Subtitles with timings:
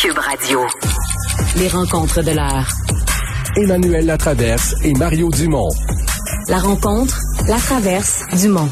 [0.00, 0.60] Cube Radio.
[1.58, 2.66] Les rencontres de l'heure.
[3.54, 5.68] Emmanuel Latraverse et Mario Dumont.
[6.48, 8.70] La rencontre, la traverse, Dumont.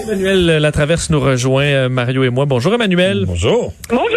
[0.00, 2.44] Emmanuel Latraverse nous rejoint, euh, Mario et moi.
[2.44, 3.24] Bonjour Emmanuel.
[3.26, 3.72] Bonjour.
[3.90, 4.11] Bonjour.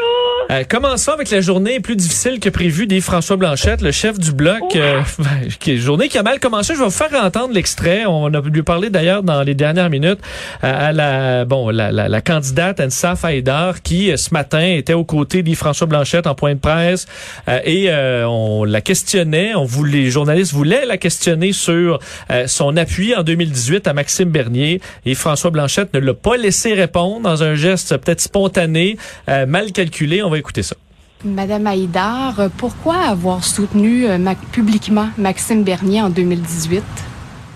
[0.51, 4.75] Euh, commençons avec la journée plus difficile que prévu d'Yves-François Blanchette, le chef du bloc.
[4.75, 5.01] Euh,
[5.59, 6.73] qui est journée qui a mal commencé.
[6.75, 8.05] Je vais vous faire entendre l'extrait.
[8.05, 10.19] On a lui parlé d'ailleurs dans les dernières minutes
[10.63, 14.93] euh, à la bon la, la, la candidate Ansa Faïdar qui euh, ce matin était
[14.93, 17.07] aux côtés d'Yves-François Blanchette en point de presse
[17.47, 17.89] et
[18.25, 19.55] on la questionnait.
[19.55, 21.99] On voulait, les journalistes voulaient la questionner sur
[22.47, 24.81] son appui en 2018 à Maxime Bernier.
[25.05, 30.21] Et François Blanchette ne l'a pas laissé répondre dans un geste peut-être spontané, mal calculé.
[30.23, 30.75] On va écouter ça.
[31.23, 34.17] Madame Haïdar, pourquoi avoir soutenu euh,
[34.51, 36.83] publiquement Maxime Bernier en 2018?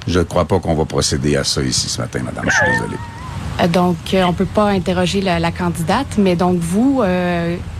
[0.08, 2.46] Je ne crois pas qu'on va procéder à ça ici ce matin, madame.
[2.50, 2.96] Je suis désolé.
[3.62, 7.04] Euh, donc, euh, on peut pas interroger la, la, candidate, mais donc vous,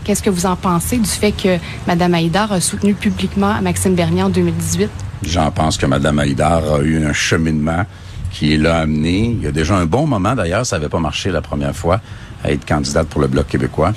[0.04, 1.58] qu'est-ce que vous en pensez du fait que
[1.88, 4.88] Madame Haïdar a soutenu publiquement Maxime Bernier en 2018?
[5.22, 7.84] J'en pense que Madame Haïdar a eu un cheminement
[8.30, 9.36] qui l'a amené.
[9.38, 12.00] Il y a déjà un bon moment, d'ailleurs, ça n'avait pas marché la première fois,
[12.44, 13.92] à être candidate pour le Bloc québécois.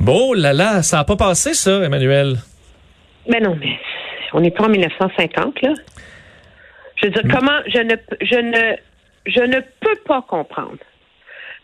[0.00, 2.36] Bon là là, ça n'a pas passé ça, Emmanuel?
[3.28, 3.78] Mais non, mais
[4.32, 5.74] on n'est pas en 1950 là.
[6.96, 7.30] Je veux dire, Hmm.
[7.30, 8.76] comment je ne je ne
[9.26, 10.78] je ne peux pas comprendre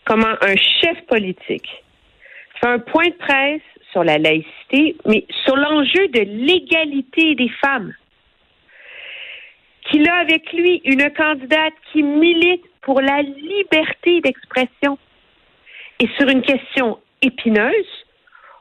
[0.05, 1.67] comment un chef politique
[2.61, 7.93] fait un point de presse sur la laïcité, mais sur l'enjeu de l'égalité des femmes.
[9.89, 14.97] Qu'il a avec lui une candidate qui milite pour la liberté d'expression.
[15.99, 17.73] Et sur une question épineuse,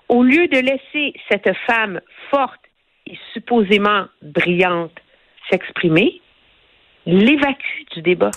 [0.09, 2.61] au lieu de laisser cette femme forte
[3.07, 4.93] et supposément brillante
[5.51, 6.21] s'exprimer,
[7.07, 8.31] l'évacue du débat.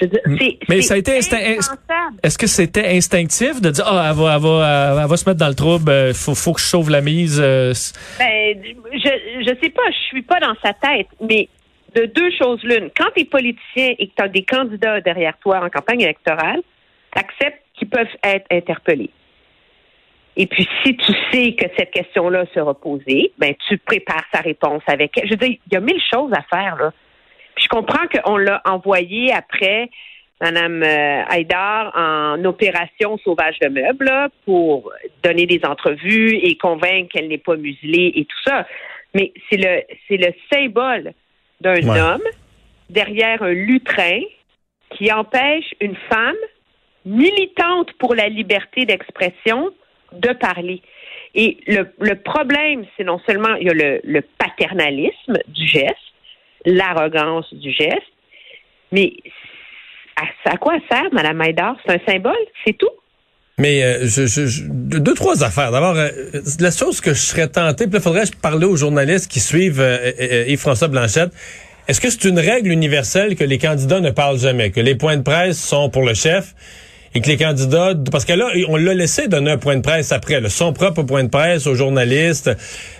[0.00, 0.20] Je dire,
[0.68, 1.12] Mais ça a été.
[1.12, 5.38] Est-ce que c'était instinctif de dire ah elle va, elle va, elle va se mettre
[5.38, 7.40] dans le trouble, euh, faut, faut que je sauve la mise.
[7.40, 7.72] euh,
[8.18, 8.60] Ben,
[8.92, 11.48] je je sais pas, je suis pas dans sa tête, mais
[11.94, 12.90] de deux choses l'une.
[12.96, 16.60] Quand tu es politicien et que tu as des candidats derrière toi en campagne électorale,
[17.14, 19.10] tu acceptes qu'ils peuvent être interpellés.
[20.36, 24.82] Et puis, si tu sais que cette question-là sera posée, ben, tu prépares sa réponse
[24.86, 25.26] avec elle.
[25.26, 26.92] Je veux dire, il y a mille choses à faire, là.
[27.54, 29.88] Puis je comprends qu'on l'a envoyé après
[30.40, 34.90] Mme Haïdar en opération sauvage de meubles là, pour
[35.22, 38.66] donner des entrevues et convaincre qu'elle n'est pas muselée et tout ça.
[39.14, 41.12] Mais c'est le c'est le symbole
[41.60, 42.00] d'un Ouais.
[42.00, 42.22] homme
[42.90, 44.20] derrière un lutrin
[44.90, 46.34] qui empêche une femme
[47.04, 49.70] militante pour la liberté d'expression
[50.20, 50.82] de parler.
[51.34, 55.96] Et le, problème, c'est non seulement il y a le, paternalisme du geste,
[56.64, 58.12] l'arrogance du geste,
[58.92, 59.12] mais
[60.16, 61.76] à, à quoi sert Mme Haïdar?
[61.84, 62.90] C'est un symbole, c'est tout.
[63.58, 64.06] Mais euh,
[64.68, 65.70] deux, trois affaires.
[65.70, 66.08] D'abord, euh,
[66.58, 69.80] la chose que je serais tenté, puis là, faudrait je parler aux journalistes qui suivent
[69.80, 71.30] euh, euh, Yves-François Blanchette.
[71.86, 75.16] Est-ce que c'est une règle universelle que les candidats ne parlent jamais, que les points
[75.16, 76.54] de presse sont pour le chef?
[77.16, 80.10] Et que les candidats, parce que là, on l'a laissé donner un point de presse
[80.10, 82.48] après, là, son propre point de presse aux journalistes.
[82.48, 82.54] Euh,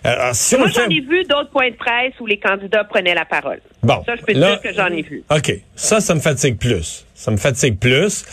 [0.05, 3.25] alors, si Moi, j'en ai vu d'autres points de presse où les candidats prenaient la
[3.25, 3.61] parole.
[3.83, 5.25] Bon, Ça, je peux te là- dire que j'en ai vu.
[5.31, 5.53] OK.
[5.75, 7.05] Ça, ça me fatigue plus.
[7.15, 8.25] Ça me fatigue plus.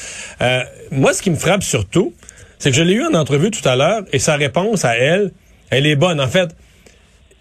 [0.42, 2.14] Euh, moi, ce qui me frappe surtout,
[2.60, 5.32] c'est que je l'ai eu en entrevue tout à l'heure et sa réponse à elle,
[5.72, 6.22] elle est bonne.
[6.22, 6.50] En fait,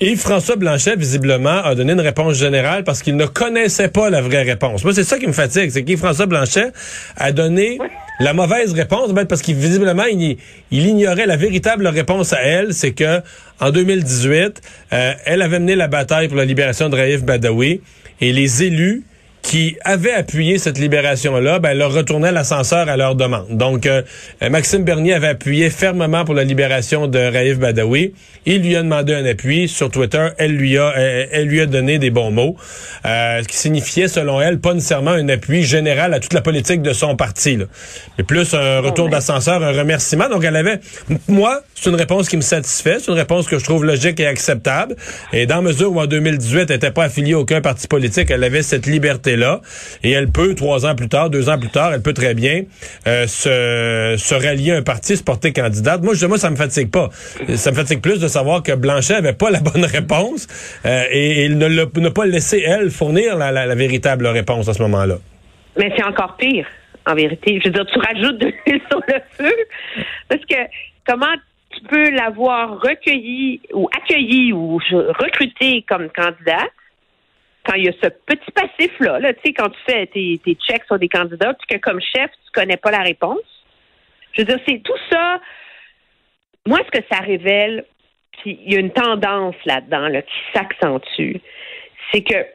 [0.00, 4.44] Yves-François Blanchet, visiblement, a donné une réponse générale parce qu'il ne connaissait pas la vraie
[4.44, 4.82] réponse.
[4.82, 5.68] Moi, c'est ça qui me fatigue.
[5.70, 6.72] C'est qu'Yves-François Blanchet
[7.18, 7.76] a donné
[8.20, 10.36] la mauvaise réponse, ben, parce qu'il visiblement, il,
[10.70, 12.74] il ignorait la véritable réponse à elle.
[12.74, 13.20] C'est que
[13.60, 14.60] en 2018,
[14.92, 17.80] euh, elle avait mené la bataille pour la libération de Raif Badawi
[18.20, 19.04] et les élus
[19.42, 23.46] qui avaient appuyé cette libération-là, ben, leur retournaient l'ascenseur à leur demande.
[23.50, 24.02] Donc, euh,
[24.48, 28.14] Maxime Bernier avait appuyé fermement pour la libération de Raif Badawi.
[28.46, 30.28] Il lui a demandé un appui sur Twitter.
[30.38, 32.56] Elle lui a, elle, elle lui a donné des bons mots,
[33.06, 36.82] euh, ce qui signifiait, selon elle, pas nécessairement un appui général à toute la politique
[36.82, 37.64] de son parti, là.
[38.18, 40.28] mais plus un retour d'ascenseur, un remerciement.
[40.28, 40.80] Donc, elle avait,
[41.28, 44.26] moi, c'est une réponse qui me satisfait, c'est une réponse que je trouve logique et
[44.26, 44.96] acceptable.
[45.32, 48.44] Et dans mesure où en 2018, elle n'était pas affiliée à aucun parti politique, elle
[48.44, 48.86] avait cette
[49.30, 49.60] liberté-là.
[50.02, 52.62] Et elle peut, trois ans plus tard, deux ans plus tard, elle peut très bien
[53.06, 56.02] euh, se, se rallier à un parti, se porter candidate.
[56.02, 57.10] Moi, je, moi, ça me fatigue pas.
[57.54, 60.46] Ça me fatigue plus de savoir que Blanchet avait pas la bonne réponse
[60.84, 65.16] euh, et, il ne n'a pas laissé, elle, fournir la, véritable réponse à ce moment-là.
[65.76, 66.66] Mais c'est encore pire,
[67.06, 67.60] en vérité.
[67.60, 69.54] Je veux dire, tu rajoutes de l'huile sur le feu.
[70.28, 70.56] Parce que
[71.06, 71.34] comment
[71.70, 74.78] tu peux l'avoir recueilli ou accueilli ou
[75.18, 76.66] recruté comme candidat
[77.64, 80.84] quand il y a ce petit passif-là, là, tu sais, quand tu fais tes, checks
[80.86, 83.38] sur des candidats, puis que comme chef, tu connais pas la réponse.
[84.32, 85.40] Je veux dire, c'est tout ça.
[86.66, 87.84] moi, ce que ça révèle,
[88.38, 91.36] puis il y a une tendance là-dedans là, qui s'accentue,
[92.12, 92.46] c'est que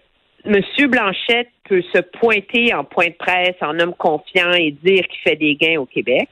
[0.46, 0.62] M.
[0.90, 5.36] Blanchette peut se pointer en point de presse, en homme confiant et dire qu'il fait
[5.36, 6.30] des gains au Québec.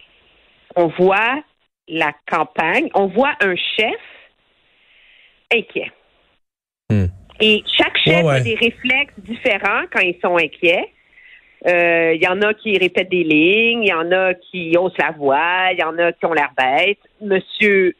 [0.76, 1.44] On voit
[1.88, 4.00] la campagne, on voit un chef
[5.52, 5.92] inquiet.
[6.90, 7.08] Hmm.
[7.46, 8.36] Et chaque chef Ouais, ouais.
[8.36, 10.86] a des réflexes différents quand ils sont inquiets.
[11.68, 14.98] Euh, Il y en a qui répètent des lignes, il y en a qui haussent
[14.98, 17.00] la voix, il y en a qui ont l'air bêtes.
[17.22, 17.96] Monsieur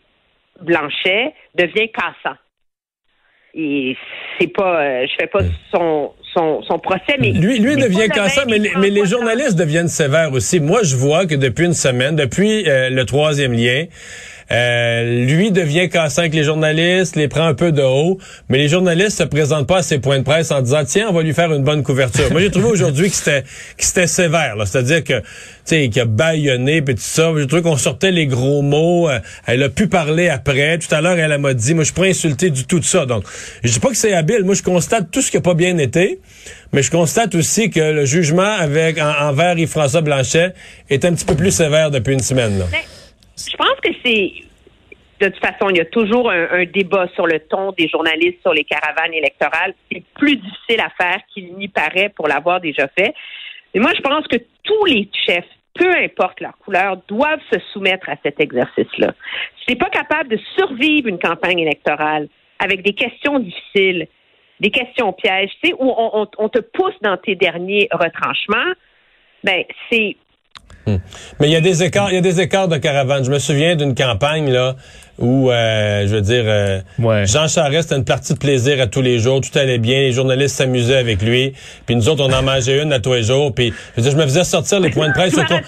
[0.62, 2.38] Blanchet devient cassant.
[3.56, 3.96] Et
[4.40, 5.42] c'est pas, euh, je fais pas
[5.72, 9.88] son, son, son procès, mais Lui, lui devient cassant, mais, les- mais les journalistes deviennent
[9.88, 10.60] sévères aussi.
[10.60, 13.86] Moi, je vois que depuis une semaine, depuis euh, le troisième lien,
[14.52, 18.18] euh, lui devient cassant avec les journalistes, les prend un peu de haut,
[18.50, 21.14] mais les journalistes se présentent pas à ses points de presse en disant tiens, on
[21.14, 22.30] va lui faire une bonne couverture.
[22.32, 25.24] Moi, j'ai trouvé aujourd'hui que c'était que c'était sévère, c'est-à-dire que tu
[25.66, 27.32] sais qu'il a baïonné puis tout ça.
[27.38, 29.10] J'ai trouvé qu'on sortait les gros mots.
[29.10, 30.78] Euh, Elle a pu parler après.
[30.78, 33.06] Tout à l'heure, elle m'a dit moi, je pourrais insulter du tout de ça.
[33.06, 33.24] Donc,
[33.64, 34.44] je dis pas que c'est habile.
[34.44, 36.20] Moi, je constate tout ce qui a pas bien été.
[36.74, 40.54] Mais je constate aussi que le jugement avec en- envers Yves-François Blanchet
[40.90, 42.60] est un petit peu plus sévère depuis une semaine.
[42.60, 42.66] Là.
[43.38, 44.34] Je pense que c'est.
[45.20, 48.54] De toute façon, il y a toujours un, débat sur le ton des journalistes sur
[48.54, 49.74] les caravanes électorales.
[49.92, 53.14] C'est plus difficile à faire qu'il n'y paraît pour l'avoir déjà fait.
[53.74, 55.46] Mais moi, je pense que tous les chefs,
[55.76, 59.14] peu importe leur couleur, doivent se soumettre à cet exercice-là.
[59.60, 62.28] Si tu n'es pas capable de survivre une campagne électorale
[62.60, 64.08] avec des questions difficiles,
[64.60, 68.74] des questions pièges, tu sais, où on, on- on te pousse dans tes derniers retranchements,
[69.44, 70.18] ben c'est
[70.88, 73.24] Mais il y a des écarts, il y a des écarts de caravane.
[73.24, 74.76] Je me souviens d'une campagne là
[75.20, 77.28] où, euh, je veux dire, euh, Ouais.
[77.28, 79.42] Jean Charest c'était une partie de plaisir à tous les jours.
[79.42, 81.54] Tout allait bien, les journalistes s'amusaient avec lui.
[81.86, 83.54] Puis nous autres, on en mangeait une à tous les jours.
[83.54, 85.60] Puis je, veux dire, je me faisais sortir les points de presse au com-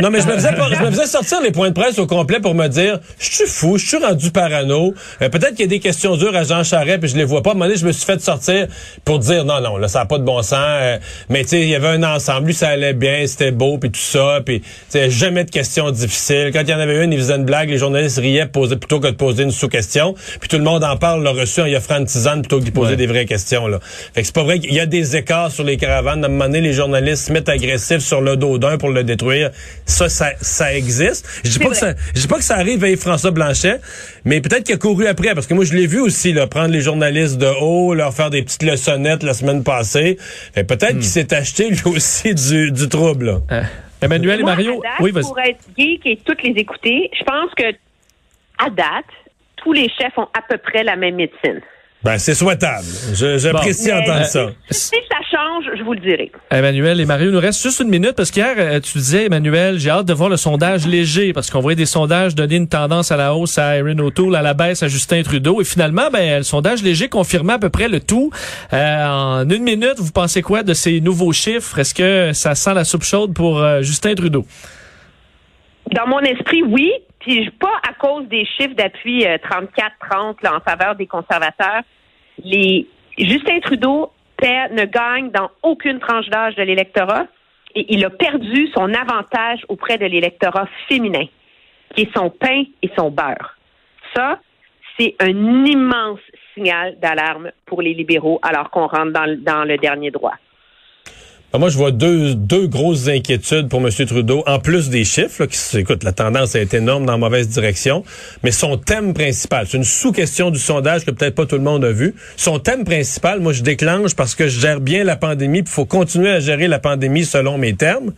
[0.00, 2.06] Non, mais je me faisais, pas- je me faisais sortir les points de presse au
[2.06, 4.94] complet pour me dire, je suis fou, je suis rendu parano.
[5.20, 7.42] Euh, Peut-être qu'il y a des questions dures à Jean Charest, puis je les vois
[7.42, 7.50] pas.
[7.50, 8.66] À un moment donné, je me suis fait sortir
[9.04, 10.56] pour dire, non, non, là, ça n'a pas de bon sens.
[10.58, 10.96] Euh,
[11.28, 12.46] mais tu sais, il y avait un ensemble.
[12.46, 14.40] Lui, ça allait bien, c'était beau, puis tout ça.
[14.44, 14.55] Puis
[14.88, 16.50] sais, jamais de questions difficiles.
[16.52, 19.00] Quand il y en avait une, il faisait une blague, les journalistes riaient posaient, plutôt
[19.00, 20.14] que de poser une sous-question.
[20.40, 22.64] Puis tout le monde en parle, l'a reçu en y offrant une tisane plutôt que
[22.64, 22.96] d'y poser Ouais.
[22.96, 23.66] des vraies questions.
[23.66, 23.80] Là.
[24.14, 26.22] Fait que c'est pas vrai qu'il y a des écarts sur les caravanes.
[26.24, 29.02] À un moment donné, les journalistes se mettent agressifs sur le dos d'un pour le
[29.04, 29.50] détruire.
[29.86, 31.26] Ça, ça, ça existe.
[31.44, 33.80] Je dis pas que ça, je dis pas que ça arrive à François Blanchet,
[34.24, 36.70] mais peut-être qu'il a couru après, parce que moi, je l'ai vu aussi, là, prendre
[36.70, 40.16] les journalistes de haut, leur faire des petites leçonnettes la semaine passée.
[40.54, 43.40] Fait peut-être qu'il s'est acheté, lui aussi, du, du trouble, là.
[43.52, 43.62] Euh,
[44.06, 44.72] Emmanuel et Moi, Mario.
[44.78, 45.12] à date, Oui.
[45.12, 47.64] Pour être geek et toutes les écouter, je pense que
[48.58, 49.04] à date,
[49.56, 51.60] tous les chefs ont à peu près la même médecine.
[52.06, 52.86] Ben, c'est souhaitable.
[53.14, 54.46] Je- J'apprécie Bon, entendre ça.
[54.70, 56.30] Si ça change, je vous le dirai.
[56.52, 59.80] Emmanuel et Mario, il nous reste juste une minute parce qu'hier, euh, tu disais, Emmanuel,
[59.80, 63.10] j'ai hâte de voir le sondage léger parce qu'on voyait des sondages donner une tendance
[63.10, 65.60] à la hausse à Erin O'Toole, à la baisse à Justin Trudeau.
[65.60, 68.30] Et finalement, ben, le sondage léger confirmait à peu près le tout.
[68.72, 71.76] Euh, en une minute, vous pensez quoi de ces nouveaux chiffres?
[71.80, 74.46] Est-ce que ça sent la soupe chaude pour euh, Justin Trudeau?
[75.92, 76.92] Dans mon esprit, oui.
[77.18, 81.82] Puis je- pas à cause des chiffres d'appui euh, 34-30 là, en faveur des conservateurs.
[82.44, 82.86] Les
[83.18, 87.26] Justin Trudeau perd- ne gagne dans aucune tranche d'âge de l'électorat
[87.74, 91.26] et il a perdu son avantage auprès de l'électorat féminin,
[91.94, 93.56] qui est son pain et son beurre.
[94.14, 94.40] Ça,
[94.98, 96.20] c'est un immense
[96.54, 100.34] signal d'alarme pour les libéraux alors qu'on rentre dans, le- dans le dernier droit.
[101.56, 103.88] Ben, Moi, je vois deux, deux grosses inquiétudes pour M.
[103.90, 105.40] Trudeau, en plus des chiffres.
[105.40, 108.04] Là, qui, écoute, la tendance est énorme dans la mauvaise direction,
[108.42, 111.82] mais son thème principal, c'est une sous-question du sondage que peut-être pas tout le monde
[111.86, 112.14] a vu.
[112.36, 115.86] Son thème principal, moi, je déclenche parce que je gère bien la pandémie, il faut
[115.86, 118.12] continuer à gérer la pandémie selon mes termes.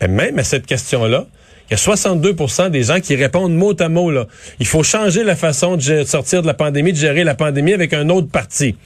[0.00, 1.26] Mais même à cette question-là,
[1.68, 4.10] il y a 62% des gens qui répondent mot à mot.
[4.10, 4.26] Là.
[4.58, 7.92] Il faut changer la façon de sortir de la pandémie, de gérer la pandémie avec
[7.92, 8.76] un autre parti.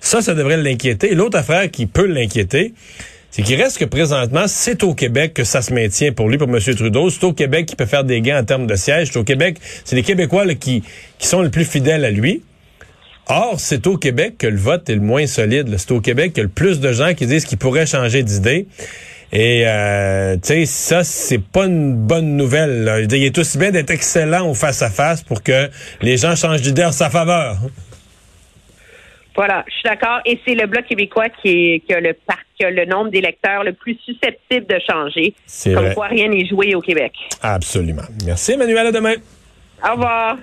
[0.00, 1.14] Ça, ça devrait l'inquiéter.
[1.14, 2.72] L'autre affaire qui peut l'inquiéter,
[3.36, 6.48] c'est qu'il reste que présentement, c'est au Québec que ça se maintient pour lui, pour
[6.48, 6.60] M.
[6.76, 7.10] Trudeau.
[7.10, 9.08] C'est au Québec qu'il peut faire des gains en termes de sièges.
[9.10, 10.84] C'est au Québec, c'est les Québécois là, qui,
[11.18, 12.44] qui sont les plus fidèles à lui.
[13.26, 15.74] Or, c'est au Québec que le vote est le moins solide.
[15.78, 18.22] C'est au Québec qu'il y a le plus de gens qui disent qu'ils pourraient changer
[18.22, 18.68] d'idée.
[19.32, 22.84] Et, euh, tu sais, ça, c'est pas une bonne nouvelle.
[22.84, 23.00] là.
[23.00, 25.68] Il est aussi bien d'être excellent au face-à-face pour que
[26.02, 27.56] les gens changent d'idée en sa faveur.
[29.34, 30.20] Voilà, je suis d'accord.
[30.24, 33.10] Et c'est le Bloc québécois qui, est, qui, a le par- qui a le nombre
[33.10, 35.34] d'électeurs le plus susceptible de changer.
[35.46, 35.94] C'est Comme vrai.
[35.94, 37.12] quoi rien n'est joué au Québec.
[37.42, 38.02] Absolument.
[38.24, 38.86] Merci, Emmanuel.
[38.86, 39.14] À demain.
[39.86, 40.36] Au revoir.